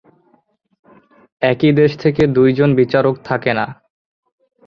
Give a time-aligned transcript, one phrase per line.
[1.41, 3.65] একই দেশ থেকে দুই জন বিচারক থাকে না।